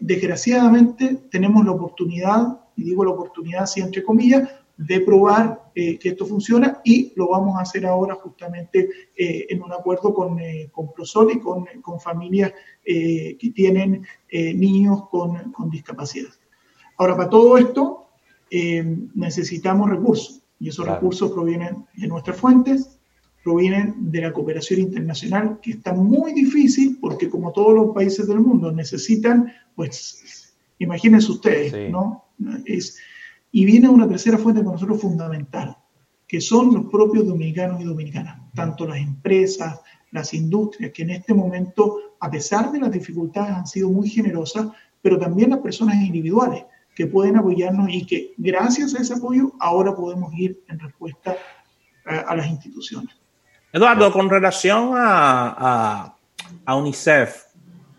desgraciadamente, 0.00 1.22
tenemos 1.30 1.64
la 1.64 1.72
oportunidad, 1.72 2.60
y 2.76 2.82
digo 2.82 3.04
la 3.04 3.12
oportunidad 3.12 3.62
así 3.62 3.80
entre 3.80 4.02
comillas, 4.02 4.48
de 4.76 5.00
probar 5.00 5.70
eh, 5.74 5.98
que 5.98 6.10
esto 6.10 6.26
funciona 6.26 6.80
y 6.84 7.12
lo 7.16 7.28
vamos 7.28 7.56
a 7.56 7.62
hacer 7.62 7.86
ahora 7.86 8.14
justamente 8.16 8.88
eh, 9.16 9.46
en 9.48 9.62
un 9.62 9.72
acuerdo 9.72 10.12
con, 10.12 10.38
eh, 10.40 10.68
con 10.72 10.92
Prosol 10.92 11.32
y 11.32 11.40
con, 11.40 11.66
con 11.80 12.00
familias 12.00 12.52
que 12.84 13.52
tienen 13.54 14.06
niños 14.30 15.08
con, 15.08 15.52
con, 15.52 15.70
discapacidad. 15.70 16.28
Ahora, 16.98 17.16
para 17.16 17.30
todo 17.30 17.56
esto 17.56 18.08
necesitamos 19.14 19.88
recursos 19.88 20.42
y 20.60 20.68
esos 20.68 20.86
recursos 20.86 21.32
provienen 21.32 21.86
de 21.94 22.08
nuestras 22.08 22.36
fuentes, 22.36 22.98
provienen 23.42 24.12
de 24.12 24.20
la 24.20 24.34
cooperación 24.34 24.80
internacional, 24.80 25.60
que 25.62 25.70
está 25.70 25.94
muy 25.94 26.34
difícil 26.34 26.98
porque 27.00 27.30
como 27.30 27.52
todos 27.52 27.74
los 27.74 27.94
países 27.94 28.28
del 28.28 28.40
mundo 28.40 28.70
necesitan, 28.70 29.50
pues 29.74 30.54
imagínense 30.78 31.32
ustedes, 31.32 31.90
¿no? 31.90 32.26
Es, 32.66 32.98
y 33.56 33.64
viene 33.64 33.88
una 33.88 34.08
tercera 34.08 34.36
fuente 34.36 34.62
para 34.62 34.72
nosotros 34.72 35.00
fundamental, 35.00 35.76
que 36.26 36.40
son 36.40 36.74
los 36.74 36.86
propios 36.90 37.24
dominicanos 37.24 37.80
y 37.80 37.84
dominicanas, 37.84 38.40
tanto 38.52 38.84
las 38.84 38.98
empresas, 38.98 39.80
las 40.10 40.34
industrias, 40.34 40.90
que 40.90 41.04
en 41.04 41.10
este 41.10 41.34
momento, 41.34 42.16
a 42.18 42.28
pesar 42.28 42.72
de 42.72 42.80
las 42.80 42.90
dificultades, 42.90 43.54
han 43.54 43.66
sido 43.68 43.90
muy 43.90 44.10
generosas, 44.10 44.66
pero 45.00 45.20
también 45.20 45.50
las 45.50 45.60
personas 45.60 45.94
individuales 46.02 46.64
que 46.96 47.06
pueden 47.06 47.36
apoyarnos 47.36 47.90
y 47.90 48.04
que 48.04 48.34
gracias 48.38 48.92
a 48.96 49.02
ese 49.02 49.14
apoyo 49.14 49.52
ahora 49.60 49.94
podemos 49.94 50.34
ir 50.34 50.60
en 50.66 50.80
respuesta 50.80 51.36
a, 52.06 52.34
las 52.34 52.48
instituciones. 52.48 53.14
Eduardo, 53.72 54.12
con 54.12 54.28
relación 54.30 54.94
a, 54.96 56.16
a, 56.66 56.76
UNICEF 56.76 57.44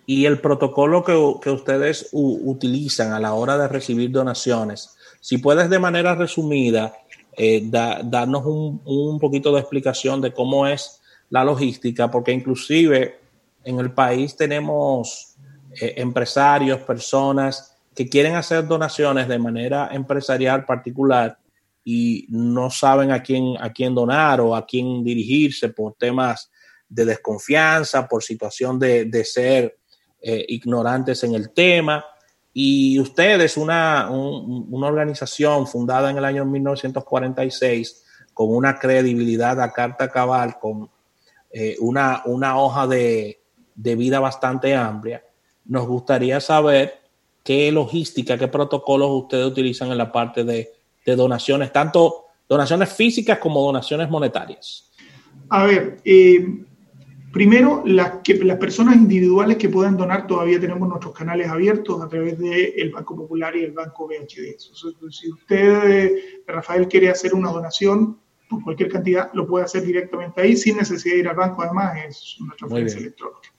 y 0.05 0.25
el 0.25 0.41
protocolo 0.41 1.01
que, 1.01 1.13
que 1.41 1.49
ustedes 1.49 2.09
utilizan 2.11 3.13
a 3.13 3.21
la 3.21 3.33
hora 3.33 3.57
de 3.57 3.69
recibir 3.69 4.11
donaciones, 4.11 4.95
si 5.25 5.39
puedes 5.39 5.71
de 5.71 5.79
manera 5.79 6.13
resumida 6.13 6.93
eh, 7.35 7.63
darnos 7.67 8.45
un, 8.45 9.17
poquito 9.19 9.51
de 9.51 9.59
explicación 9.59 10.21
de 10.21 10.31
cómo 10.31 10.67
es 10.67 11.01
la 11.31 11.43
logística, 11.43 12.11
porque 12.11 12.31
inclusive 12.31 13.17
en 13.63 13.79
el 13.79 13.91
país 13.91 14.35
tenemos 14.35 15.35
eh, 15.81 15.95
empresarios, 15.97 16.81
personas 16.81 17.75
que 17.95 18.07
quieren 18.07 18.35
hacer 18.35 18.67
donaciones 18.67 19.27
de 19.27 19.39
manera 19.39 19.89
empresarial 19.91 20.63
particular 20.63 21.39
y 21.83 22.27
no 22.29 22.69
saben 22.69 23.11
a 23.11 23.23
quién, 23.23 23.55
a 23.59 23.73
quién 23.73 23.95
donar 23.95 24.39
o 24.41 24.55
a 24.55 24.63
quién 24.63 25.03
dirigirse 25.03 25.69
por 25.69 25.95
temas 25.95 26.51
de 26.87 27.03
desconfianza, 27.03 28.07
por 28.07 28.21
situación 28.21 28.77
de, 28.77 29.23
ser 29.25 29.75
eh, 30.21 30.45
ignorantes 30.49 31.23
en 31.23 31.33
el 31.33 31.49
tema. 31.49 32.05
Y 32.57 32.97
ustedes, 33.01 33.57
una, 33.57 34.09
una 34.09 34.87
organización 34.87 35.67
fundada 35.67 36.09
en 36.09 36.17
el 36.17 36.23
año 36.23 36.45
1946, 36.45 38.05
con 38.33 38.55
una 38.55 38.79
credibilidad 38.79 39.59
a 39.59 39.73
carta 39.73 40.09
cabal, 40.09 40.57
con 40.57 40.89
eh, 41.51 41.75
una, 41.81 42.21
una, 42.23 42.57
hoja 42.57 42.87
de, 42.87 43.41
de, 43.75 43.95
vida 43.97 44.21
bastante 44.21 44.73
amplia, 44.73 45.21
nos 45.65 45.85
gustaría 45.85 46.39
saber 46.39 47.01
qué 47.43 47.69
logística, 47.73 48.37
qué 48.37 48.47
protocolos 48.47 49.23
ustedes 49.23 49.47
utilizan 49.47 49.91
en 49.91 49.97
la 49.97 50.13
parte 50.13 50.45
de, 50.45 50.71
donaciones, 51.05 51.73
tanto 51.73 52.27
donaciones 52.47 52.93
físicas 52.93 53.37
como 53.37 53.61
donaciones 53.65 54.09
monetarias. 54.09 54.89
A 55.49 55.65
ver, 55.65 55.97
eh, 56.05 56.63
primero, 57.35 57.83
las, 57.85 58.21
que, 58.23 58.35
las 58.45 58.57
personas 58.57 58.95
individuales 58.95 59.57
que 59.57 59.67
puedan 59.67 59.97
donar, 59.97 60.25
todavía 60.25 60.57
tenemos 60.57 60.87
nuestros 60.87 61.13
canales 61.13 61.49
abiertos 61.49 62.01
a 62.01 62.07
través 62.07 62.39
del 62.39 62.91
Banco 62.91 63.13
Popular 63.13 63.53
y 63.57 63.65
el 63.65 63.73
Banco 63.73 64.07
BHD. 64.07 64.57
si 65.09 65.31
usted, 65.33 66.13
Rafael, 66.47 66.87
quiere 66.87 67.09
hacer 67.09 67.33
una 67.33 67.51
donación 67.51 68.17
por 68.49 68.63
cualquier 68.63 68.89
cantidad, 68.89 69.33
lo 69.33 69.45
puede 69.45 69.65
hacer 69.65 69.83
directamente 69.83 70.39
ahí 70.39 70.55
sin 70.55 70.77
necesidad 70.77 71.15
de 71.15 71.19
ir 71.19 71.27
al 71.27 71.35
banco, 71.35 71.61
además 71.61 71.97
es 72.07 72.37
una 72.39 72.55
transferencia 72.55 72.99
electrónica. 73.01 73.49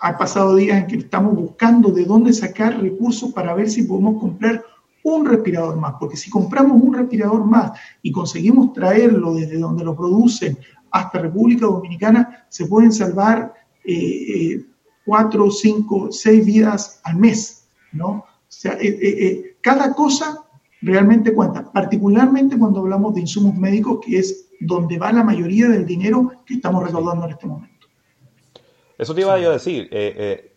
ha 0.00 0.16
pasado 0.16 0.54
días 0.54 0.78
en 0.78 0.86
que 0.86 0.96
estamos 0.98 1.34
buscando 1.34 1.90
de 1.90 2.04
dónde 2.04 2.32
sacar 2.32 2.80
recursos 2.80 3.32
para 3.32 3.54
ver 3.54 3.68
si 3.68 3.82
podemos 3.82 4.20
comprar 4.20 4.62
un 5.02 5.26
respirador 5.26 5.76
más, 5.76 5.94
porque 5.98 6.16
si 6.16 6.30
compramos 6.30 6.80
un 6.80 6.94
respirador 6.94 7.44
más 7.44 7.72
y 8.02 8.12
conseguimos 8.12 8.72
traerlo 8.72 9.34
desde 9.34 9.58
donde 9.58 9.84
lo 9.84 9.96
producen 9.96 10.58
hasta 10.90 11.18
República 11.18 11.66
Dominicana, 11.66 12.46
se 12.48 12.66
pueden 12.66 12.92
salvar 12.92 13.54
eh, 13.84 13.94
eh, 13.94 14.66
cuatro, 15.04 15.50
cinco, 15.50 16.08
seis 16.10 16.44
vidas 16.44 17.00
al 17.04 17.16
mes, 17.16 17.68
¿no? 17.92 18.08
O 18.08 18.50
sea, 18.50 18.78
cada 19.60 19.94
cosa 19.94 20.44
realmente 20.80 21.34
cuenta, 21.34 21.70
particularmente 21.72 22.58
cuando 22.58 22.80
hablamos 22.80 23.14
de 23.14 23.20
insumos 23.20 23.54
médicos, 23.56 23.98
que 24.04 24.18
es 24.18 24.48
donde 24.60 24.98
va 24.98 25.12
la 25.12 25.24
mayoría 25.24 25.68
del 25.68 25.86
dinero 25.86 26.32
que 26.46 26.54
estamos 26.54 26.84
recaudando 26.84 27.26
en 27.26 27.32
este 27.32 27.46
momento. 27.46 27.86
Eso 28.96 29.14
te 29.14 29.20
iba 29.20 29.34
a 29.34 29.38
decir. 29.38 29.88
Eh, 29.92 30.14
eh, 30.16 30.52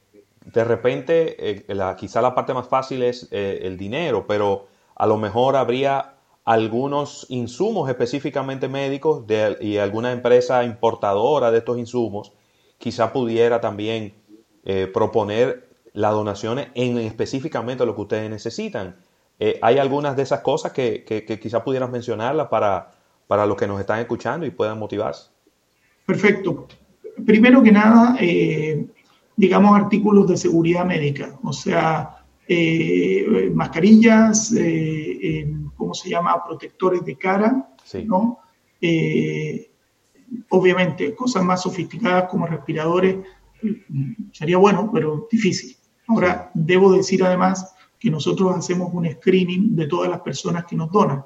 de 0.46 0.64
repente, 0.64 1.52
eh, 1.70 1.76
la, 1.76 1.96
quizá 1.96 2.22
la 2.22 2.34
parte 2.34 2.54
más 2.54 2.68
fácil 2.68 3.04
es 3.04 3.28
el 3.32 3.78
dinero, 3.78 4.26
pero 4.28 4.68
a 4.96 5.06
lo 5.06 5.18
mejor 5.18 5.56
habría 5.56 6.11
algunos 6.44 7.26
insumos 7.30 7.90
específicamente 7.90 8.68
médicos 8.68 9.26
y 9.60 9.78
alguna 9.78 10.12
empresa 10.12 10.64
importadora 10.64 11.52
de 11.52 11.60
estos 11.60 11.78
insumos 11.78 12.34
quizá 12.78 13.14
pudiera 13.14 13.62
también 13.62 14.14
proponer 14.92 15.70
las 15.94 16.14
donaciones 16.14 16.70
en 16.74 16.98
específicamente 16.98 17.86
lo 17.86 17.96
que 17.96 18.02
ustedes 18.02 18.30
necesitan. 18.30 18.96
¿Hay 19.62 19.78
algunas 19.78 20.16
de 20.16 20.24
esas 20.24 20.42
cosas 20.42 20.72
que, 20.72 21.04
que, 21.04 21.40
quizá 21.40 21.64
pudieras 21.64 21.92
mencionarlas 21.92 22.48
para, 22.48 22.92
para 23.28 23.46
los 23.46 23.56
que 23.56 23.68
nos 23.68 23.80
están 23.80 24.00
escuchando 24.00 24.46
y 24.46 24.50
puedan 24.50 24.80
motivarse? 24.80 25.30
Perfecto 26.08 26.68
primero 27.26 27.64
que 27.64 27.72
nada, 27.72 28.16
eh, 28.20 28.86
digamos, 29.36 29.76
artículos 29.76 30.28
de 30.28 30.38
seguridad 30.38 30.86
médica, 30.86 31.38
o 31.44 31.54
sea, 31.54 32.24
eh, 32.48 33.52
mascarillas, 33.54 34.54
eh, 34.58 35.54
¿cómo 35.82 35.94
se 35.96 36.10
llama? 36.10 36.44
Protectores 36.46 37.04
de 37.04 37.18
cara, 37.18 37.74
¿no? 38.06 38.40
obviamente, 40.50 41.16
cosas 41.16 41.44
más 41.44 41.64
sofisticadas 41.64 42.30
como 42.30 42.46
respiradores, 42.46 43.18
sería 44.32 44.58
bueno, 44.58 44.90
pero 44.94 45.28
difícil. 45.32 45.76
Ahora, 46.08 46.52
debo 46.54 46.94
decir 46.94 47.24
además 47.24 47.76
que 48.00 48.12
nosotros 48.12 48.56
hacemos 48.56 48.94
un 48.94 49.10
screening 49.10 49.76
de 49.76 49.88
todas 49.88 50.10
las 50.10 50.22
personas 50.22 50.66
que 50.66 50.76
nos 50.76 50.92
donan. 50.92 51.26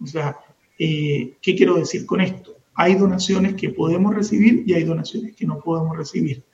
O 0.00 0.06
sea, 0.06 0.38
¿qué 0.76 1.54
quiero 1.56 1.76
decir 1.76 2.04
con 2.04 2.20
esto? 2.20 2.54
hay 2.74 2.96
donaciones 2.96 3.54
que 3.54 3.70
podemos 3.70 4.14
recibir 4.14 4.64
y 4.66 4.74
hay 4.74 4.84
donaciones 4.84 5.34
que 5.36 5.46
no 5.46 5.60
podemos 5.60 5.96
recibir. 5.96 6.44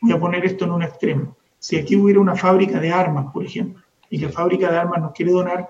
Voy 0.00 0.12
a 0.12 0.20
poner 0.20 0.44
esto 0.44 0.64
en 0.64 0.72
un 0.72 0.82
extremo. 0.82 1.36
Si 1.58 1.76
aquí 1.76 1.96
hubiera 1.96 2.20
una 2.20 2.34
fábrica 2.34 2.80
de 2.80 2.92
armas, 2.92 3.32
por 3.32 3.44
ejemplo, 3.44 3.82
y 4.10 4.18
la 4.18 4.30
fábrica 4.30 4.70
de 4.70 4.78
armas 4.78 5.00
nos 5.00 5.12
quiere 5.12 5.32
donar, 5.32 5.68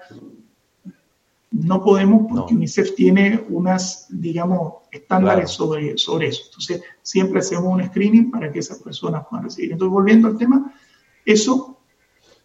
no 1.54 1.84
podemos 1.84 2.26
porque 2.28 2.54
UNICEF 2.54 2.94
tiene 2.96 3.44
unas, 3.48 4.08
digamos, 4.10 4.74
estándares 4.90 5.50
sobre, 5.50 5.96
sobre 5.96 6.28
eso. 6.28 6.42
Entonces, 6.46 6.82
siempre 7.02 7.38
hacemos 7.38 7.66
un 7.66 7.84
screening 7.84 8.30
para 8.30 8.50
que 8.50 8.58
esas 8.58 8.78
personas 8.78 9.24
puedan 9.30 9.44
recibir. 9.44 9.72
Entonces, 9.72 9.92
volviendo 9.92 10.26
al 10.28 10.36
tema, 10.36 10.74
eso 11.24 11.78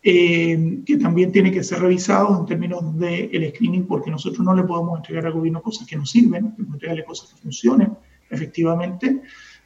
eh, 0.03 0.81
que 0.85 0.97
también 0.97 1.31
tiene 1.31 1.51
que 1.51 1.63
ser 1.63 1.79
revisado 1.79 2.39
en 2.39 2.45
términos 2.45 2.97
del 2.97 3.29
el 3.33 3.49
screening, 3.49 3.87
porque 3.87 4.11
nosotros 4.11 4.45
no 4.45 4.53
le 4.53 4.63
podemos 4.63 4.97
entregar 4.97 5.25
al 5.25 5.33
gobierno 5.33 5.61
cosas 5.61 5.87
que 5.87 5.97
no 5.97 6.05
sirven, 6.05 6.51
tenemos 6.51 6.55
que 6.55 6.73
entregarle 6.73 7.05
cosas 7.05 7.33
que 7.33 7.41
funcionen 7.41 7.97
efectivamente. 8.29 9.21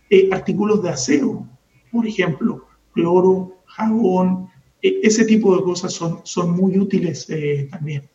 Eh, 0.10 0.30
artículos 0.32 0.82
de 0.82 0.90
aseo, 0.90 1.48
por 1.92 2.08
ejemplo, 2.08 2.66
cloro, 2.94 3.58
jabón, 3.66 4.48
e, 4.82 5.02
ese 5.04 5.26
tipo 5.26 5.56
de 5.56 5.64
cosas 5.64 5.92
son, 5.92 6.22
son 6.24 6.52
muy 6.52 6.78
útiles 6.78 7.30
eh, 7.30 7.68
también. 7.70 8.10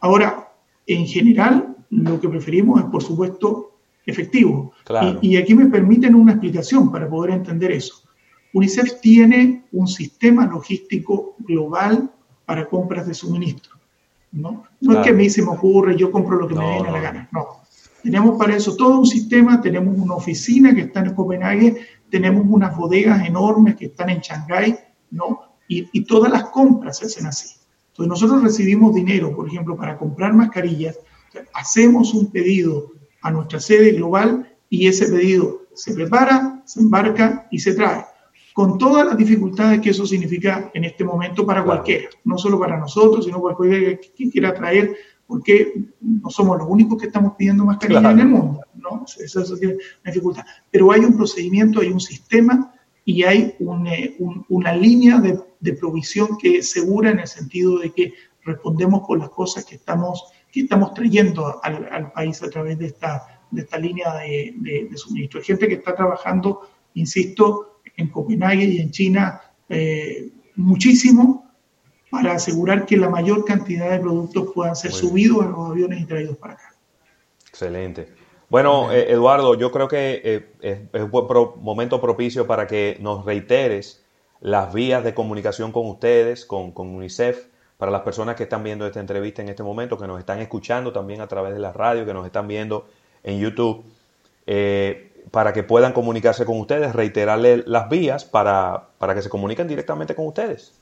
Ahora, 0.00 0.53
en 0.86 1.06
general, 1.06 1.76
lo 1.90 2.20
que 2.20 2.28
preferimos 2.28 2.80
es, 2.80 2.86
por 2.86 3.02
supuesto, 3.02 3.78
efectivo. 4.06 4.72
Y, 5.20 5.32
y 5.32 5.36
aquí 5.36 5.54
me 5.54 5.66
permiten 5.66 6.14
una 6.14 6.32
explicación 6.32 6.90
para 6.90 7.08
poder 7.08 7.32
entender 7.32 7.72
eso. 7.72 8.02
UNICEF 8.52 9.00
tiene 9.00 9.64
un 9.72 9.88
sistema 9.88 10.46
logístico 10.46 11.34
global 11.40 12.10
para 12.46 12.68
compras 12.68 13.06
de 13.06 13.14
suministro. 13.14 13.74
No, 14.32 14.64
no 14.80 14.92
es 14.92 15.04
que 15.04 15.10
a 15.10 15.14
mí 15.14 15.30
se 15.30 15.42
me 15.42 15.50
ocurre, 15.50 15.96
yo 15.96 16.10
compro 16.10 16.36
lo 16.36 16.48
que 16.48 16.54
me 16.54 16.68
viene 16.68 16.88
a 16.88 16.92
la 16.92 17.00
gana. 17.00 17.28
No. 17.32 17.62
Tenemos 18.02 18.36
para 18.36 18.56
eso 18.56 18.76
todo 18.76 18.98
un 18.98 19.06
sistema, 19.06 19.60
tenemos 19.60 19.96
una 19.96 20.14
oficina 20.14 20.74
que 20.74 20.82
está 20.82 21.00
en 21.00 21.14
Copenhague, 21.14 21.86
tenemos 22.10 22.44
unas 22.48 22.76
bodegas 22.76 23.26
enormes 23.26 23.76
que 23.76 23.86
están 23.86 24.10
en 24.10 24.20
Shanghái, 24.20 24.76
¿no? 25.12 25.40
Y, 25.68 25.88
y 25.92 26.04
todas 26.04 26.30
las 26.30 26.44
compras 26.50 26.98
se 26.98 27.06
hacen 27.06 27.26
así. 27.26 27.54
Entonces 27.94 28.08
nosotros 28.08 28.42
recibimos 28.42 28.94
dinero, 28.94 29.34
por 29.34 29.46
ejemplo, 29.46 29.76
para 29.76 29.96
comprar 29.96 30.34
mascarillas, 30.34 30.98
hacemos 31.52 32.12
un 32.12 32.30
pedido 32.30 32.90
a 33.22 33.30
nuestra 33.30 33.60
sede 33.60 33.92
global 33.92 34.52
y 34.68 34.88
ese 34.88 35.06
pedido 35.08 35.62
se 35.74 35.94
prepara, 35.94 36.62
se 36.64 36.80
embarca 36.80 37.46
y 37.52 37.60
se 37.60 37.74
trae 37.74 38.04
con 38.54 38.78
todas 38.78 39.04
las 39.04 39.16
dificultades 39.16 39.80
que 39.80 39.90
eso 39.90 40.06
significa 40.06 40.70
en 40.74 40.84
este 40.84 41.02
momento 41.02 41.44
para 41.44 41.64
cualquiera, 41.64 42.08
no 42.24 42.38
solo 42.38 42.58
para 42.58 42.78
nosotros, 42.78 43.24
sino 43.24 43.42
para 43.42 43.56
cualquiera 43.56 43.98
que 43.98 44.30
quiera 44.30 44.54
traer, 44.54 44.96
porque 45.26 45.74
no 46.00 46.30
somos 46.30 46.58
los 46.58 46.68
únicos 46.68 47.00
que 47.00 47.08
estamos 47.08 47.34
pidiendo 47.36 47.64
mascarillas 47.64 48.12
en 48.12 48.20
el 48.20 48.28
mundo, 48.28 48.60
¿no? 48.76 49.04
Eso, 49.18 49.42
tiene 49.56 49.74
una 49.74 50.12
dificultad. 50.12 50.44
Pero 50.70 50.92
hay 50.92 51.00
un 51.00 51.16
procedimiento, 51.16 51.80
hay 51.80 51.88
un 51.88 51.98
sistema 51.98 52.72
y 53.04 53.22
hay 53.24 53.54
eh, 53.58 54.16
una 54.48 54.74
línea 54.74 55.18
de, 55.18 55.72
provisión 55.74 56.36
que 56.38 56.58
es 56.58 56.70
segura 56.70 57.10
en 57.10 57.20
el 57.20 57.26
sentido 57.26 57.78
de 57.78 57.90
que 57.92 58.12
respondemos 58.42 59.06
con 59.06 59.18
las 59.18 59.30
cosas 59.30 59.64
que 59.64 59.76
estamos, 59.76 60.24
que 60.52 60.60
estamos 60.60 60.92
trayendo 60.94 61.60
al, 61.62 62.12
país 62.12 62.42
a 62.42 62.50
través 62.50 62.78
de 62.78 62.86
esta, 62.86 63.40
de 63.50 63.62
esta 63.62 63.78
línea 63.78 64.14
de, 64.16 64.54
de 64.90 64.96
suministro. 64.96 65.40
Hay 65.40 65.46
gente 65.46 65.68
que 65.68 65.74
está 65.74 65.94
trabajando, 65.94 66.68
insisto, 66.94 67.80
en 67.96 68.08
Copenhague 68.08 68.64
y 68.64 68.78
en 68.78 68.90
China 68.90 69.40
eh, 69.68 70.30
muchísimo 70.56 71.50
para 72.10 72.34
asegurar 72.34 72.86
que 72.86 72.96
la 72.96 73.08
mayor 73.08 73.44
cantidad 73.44 73.90
de 73.90 73.98
productos 73.98 74.52
puedan 74.54 74.76
ser 74.76 74.92
subidos 74.92 75.44
a 75.44 75.48
los 75.48 75.70
aviones 75.70 76.00
y 76.00 76.06
traídos 76.06 76.36
para 76.36 76.54
acá. 76.54 76.74
Excelente. 77.48 78.23
Bueno, 78.54 78.92
eh, 78.92 79.10
Eduardo, 79.10 79.56
yo 79.56 79.72
creo 79.72 79.88
que 79.88 80.22
eh, 80.22 80.46
es, 80.92 81.02
un 81.02 81.10
buen 81.10 81.26
momento 81.60 82.00
propicio 82.00 82.46
para 82.46 82.68
que 82.68 82.96
nos 83.00 83.24
reiteres 83.24 84.04
las 84.40 84.72
vías 84.72 85.02
de 85.02 85.12
comunicación 85.12 85.72
con 85.72 85.88
ustedes, 85.88 86.46
con, 86.46 86.72
UNICEF, 86.76 87.48
para 87.78 87.90
las 87.90 88.02
personas 88.02 88.36
que 88.36 88.44
están 88.44 88.62
viendo 88.62 88.86
esta 88.86 89.00
entrevista 89.00 89.42
en 89.42 89.48
este 89.48 89.64
momento, 89.64 89.98
que 89.98 90.06
nos 90.06 90.20
están 90.20 90.38
escuchando 90.38 90.92
también 90.92 91.20
a 91.20 91.26
través 91.26 91.52
de 91.52 91.58
la 91.58 91.72
radio, 91.72 92.06
que 92.06 92.14
nos 92.14 92.24
están 92.26 92.46
viendo 92.46 92.86
en 93.24 93.40
YouTube, 93.40 93.82
eh, 94.46 95.10
para 95.32 95.52
que 95.52 95.64
puedan 95.64 95.92
comunicarse 95.92 96.44
con 96.44 96.60
ustedes, 96.60 96.94
reiterarle 96.94 97.64
las 97.66 97.88
vías 97.88 98.24
para, 98.24 98.90
para 98.98 99.16
que 99.16 99.22
se 99.22 99.28
comuniquen 99.28 99.66
directamente 99.66 100.14
con 100.14 100.28
ustedes. 100.28 100.72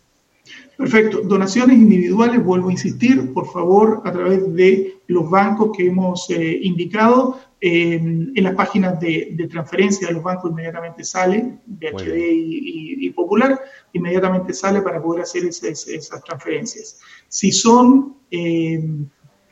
Perfecto. 0.76 1.22
Donaciones 1.22 1.78
individuales, 1.78 2.44
vuelvo 2.44 2.68
a 2.68 2.72
insistir, 2.72 3.32
por 3.32 3.50
favor, 3.50 4.02
a 4.04 4.12
través 4.12 4.54
de 4.54 4.98
los 5.06 5.30
bancos 5.30 5.70
que 5.74 5.86
hemos 5.86 6.28
eh, 6.28 6.58
indicado. 6.62 7.38
En 7.64 8.42
las 8.42 8.54
páginas 8.56 8.98
de, 8.98 9.46
transferencia 9.48 10.08
de 10.08 10.14
los 10.14 10.22
bancos 10.24 10.50
inmediatamente 10.50 11.04
sale, 11.04 11.58
BHD 11.64 12.16
y, 12.16 13.06
y, 13.06 13.10
Popular, 13.10 13.60
inmediatamente 13.92 14.52
sale 14.52 14.82
para 14.82 15.00
poder 15.00 15.22
hacer 15.22 15.44
esas, 15.44 16.24
transferencias. 16.24 16.98
Si 17.28 17.52
son 17.52 18.16
eh, 18.32 18.82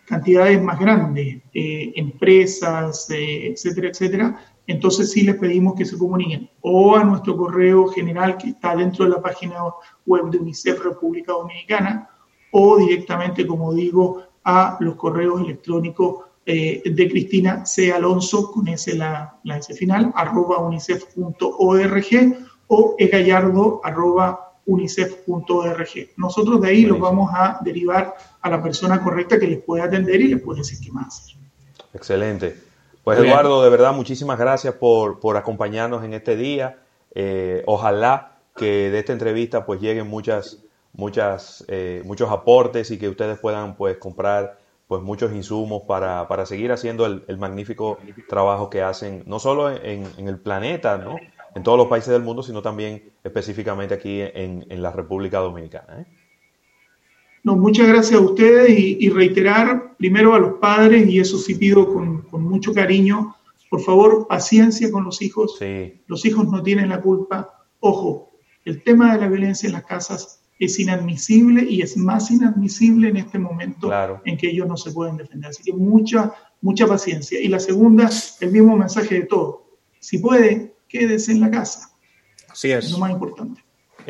cantidades 0.07 0.61
más 0.61 0.81
grandes, 0.81 1.41
eh, 1.55 1.93
empresas, 1.95 3.07
etcétera, 3.11 3.91
etcétera, 3.91 4.45
entonces 4.67 5.13
sí 5.13 5.23
les 5.23 5.37
pedimos 5.37 5.75
que 5.75 5.85
se 5.85 5.97
comuniquen 5.97 6.51
o 6.63 6.97
a 6.97 7.05
nuestro 7.05 7.37
correo 7.37 7.87
general 7.89 8.37
que 8.39 8.49
está 8.49 8.75
dentro 8.75 9.05
de 9.05 9.13
la 9.13 9.23
página 9.23 9.55
web 10.07 10.31
de 10.31 10.39
UNICEF 10.39 10.83
República 10.83 11.33
Dominicana 11.33 12.11
o 12.51 12.77
directamente, 12.77 13.47
como 13.47 13.73
digo, 13.73 14.25
a 14.43 14.79
los 14.81 14.97
correos 14.97 15.41
electrónicos 15.43 16.25
eh, 16.47 16.83
de 16.85 17.09
Cristina 17.11 17.67
C. 17.67 17.93
Alonso, 17.93 18.51
con 18.51 18.69
ese 18.69 18.97
la, 18.97 19.39
la 19.45 19.59
S 19.59 19.75
final, 19.75 20.13
arroba 20.15 20.59
unicef.org 20.59 22.07
o 22.69 22.95
egallardo 22.99 23.81
arroba 23.85 24.55
unicef.org. 24.67 26.11
Nosotros 26.17 26.61
de 26.61 26.69
ahí 26.69 26.83
los 26.83 26.99
vamos 27.01 27.31
a 27.35 27.59
derivar 27.63 28.15
a 28.41 28.51
la 28.51 28.63
persona 28.63 29.03
correcta 29.03 29.39
que 29.39 29.47
les 29.47 29.63
puede 29.63 29.83
atender 29.83 30.21
y 30.21 30.29
les 30.29 30.43
puede 30.43 30.61
decir 30.61 30.79
qué 30.83 30.93
más 30.93 31.21
hacer. 31.21 31.37
Excelente. 31.93 32.57
Pues 33.03 33.19
Eduardo, 33.19 33.63
de 33.63 33.71
verdad, 33.71 33.93
muchísimas 33.93 34.39
gracias 34.39 34.75
por, 34.75 35.21
por 35.21 35.37
acompañarnos 35.37 36.05
en 36.05 36.15
este 36.15 36.37
día. 36.37 36.79
Eh, 37.15 37.63
ojalá 37.67 38.37
que 38.57 38.91
de 38.91 38.99
esta 38.99 39.13
entrevista 39.13 39.67
pues 39.67 39.81
lleguen 39.81 40.07
muchas, 40.07 40.59
muchas, 40.93 41.65
eh, 41.69 42.03
muchos 42.05 42.31
aportes 42.31 42.91
y 42.91 42.99
que 42.99 43.09
ustedes 43.09 43.39
puedan 43.39 43.75
pues 43.75 43.97
comprar 43.97 44.60
pues 44.91 45.05
muchos 45.05 45.33
insumos 45.33 45.83
para, 45.87 46.27
para 46.27 46.45
seguir 46.47 46.73
haciendo 46.73 47.07
el, 47.07 47.23
el, 47.29 47.39
magnífico 47.39 47.99
trabajo 48.29 48.69
que 48.69 48.83
hacen, 48.83 49.23
no 49.25 49.39
solo 49.39 49.71
en, 49.71 50.05
en, 50.19 50.27
el 50.27 50.41
planeta, 50.41 50.99
¿no? 50.99 51.15
en 51.55 51.63
todos 51.63 51.79
los 51.79 51.87
países 51.87 52.11
del 52.11 52.23
mundo, 52.23 52.43
sino 52.43 52.61
también 52.61 53.13
específicamente 53.23 53.95
aquí 53.95 54.21
en, 54.21 54.67
en 54.69 54.83
la 54.83 54.91
República 54.91 55.39
Dominicana. 55.39 56.01
¿eh? 56.01 56.07
No, 57.45 57.55
muchas 57.55 57.87
gracias 57.87 58.19
a 58.19 58.25
ustedes 58.25 58.77
y, 58.77 59.09
reiterar 59.11 59.97
primero 59.97 60.35
a 60.35 60.41
los 60.41 60.55
padres, 60.55 61.09
y 61.09 61.21
eso 61.21 61.39
sí 61.39 61.55
pido 61.55 61.87
con, 61.87 62.27
mucho 62.33 62.75
cariño, 62.75 63.37
por 63.71 63.83
favor, 63.83 64.27
paciencia 64.27 64.91
con 64.91 65.05
los 65.05 65.23
hijos. 65.23 65.57
Los 66.09 66.27
hijos 66.27 66.49
no 66.49 66.65
tienen 66.65 66.89
la 66.89 67.01
culpa. 67.01 67.65
Ojo, 67.79 68.33
el 68.65 68.83
tema 68.83 69.15
de 69.15 69.21
la 69.21 69.29
violencia 69.29 69.69
en 69.69 69.75
las 69.75 69.85
casas 69.85 70.40
es 70.61 70.79
inadmisible 70.79 71.65
y 71.69 71.81
es 71.81 71.97
más 71.97 72.31
inadmisible 72.31 73.09
en 73.09 73.17
este 73.17 73.39
momento 73.39 73.91
en 74.25 74.37
que 74.37 74.51
ellos 74.51 74.69
no 74.69 74.77
se 74.77 74.93
pueden 74.93 75.17
defender. 75.17 75.51
Así 75.51 75.63
que 75.65 75.73
mucha, 75.73 76.33
mucha 76.61 76.87
paciencia. 76.87 77.41
Y 77.41 77.49
la 77.49 77.59
segunda, 77.59 78.11
el 78.41 78.53
mismo 78.53 78.77
mensaje 78.77 79.21
de 79.21 79.27
todo. 79.27 79.67
Si 79.99 80.19
puede, 80.19 80.77
quédese 80.87 81.33
en 81.33 81.41
la 81.41 81.51
casa. 81.51 81.91
Así 82.49 82.71
es. 82.71 82.85
Es 82.85 82.93
lo 82.93 82.99
más 82.99 83.11
importante. 83.11 83.65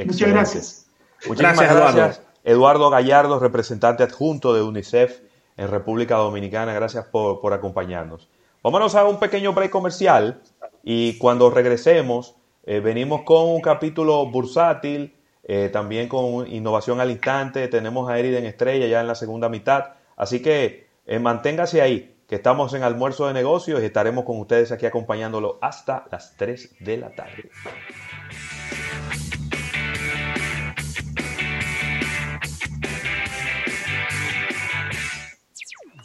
Muchas 0.04 0.28
gracias. 0.28 0.86
Muchas 1.28 1.56
gracias. 1.56 2.22
Eduardo 2.42 2.90
Gallardo, 2.90 3.38
representante 3.38 4.02
adjunto 4.02 4.52
de 4.52 4.62
UNICEF 4.62 5.20
en 5.56 5.68
República 5.68 6.16
Dominicana, 6.16 6.72
gracias 6.72 7.04
por, 7.06 7.52
acompañarnos. 7.52 8.28
Vámonos 8.62 8.94
a 8.94 9.04
un 9.04 9.18
pequeño 9.18 9.52
break 9.52 9.70
comercial 9.70 10.40
y 10.82 11.18
cuando 11.18 11.50
regresemos 11.50 12.34
eh, 12.64 12.80
venimos 12.80 13.22
con 13.22 13.46
un 13.46 13.60
capítulo 13.60 14.26
bursátil, 14.26 15.14
eh, 15.44 15.70
también 15.72 16.08
con 16.08 16.46
innovación 16.46 17.00
al 17.00 17.10
instante, 17.10 17.68
tenemos 17.68 18.10
a 18.10 18.18
Eriden 18.18 18.44
Estrella 18.44 18.86
ya 18.86 19.00
en 19.00 19.06
la 19.06 19.14
segunda 19.14 19.48
mitad, 19.48 19.94
así 20.16 20.40
que 20.42 20.88
eh, 21.06 21.18
manténgase 21.18 21.82
ahí, 21.82 22.16
que 22.28 22.36
estamos 22.36 22.74
en 22.74 22.82
almuerzo 22.82 23.26
de 23.26 23.34
negocios 23.34 23.82
y 23.82 23.86
estaremos 23.86 24.24
con 24.24 24.38
ustedes 24.38 24.70
aquí 24.70 24.86
acompañándolo 24.86 25.58
hasta 25.60 26.06
las 26.10 26.36
3 26.36 26.76
de 26.80 26.96
la 26.96 27.10
tarde. 27.10 27.50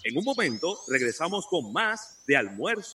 En 0.03 0.15
un 0.15 0.23
momento 0.23 0.77
regresamos 0.87 1.47
con 1.47 1.73
más 1.73 2.23
de 2.27 2.37
almuerzo. 2.37 2.83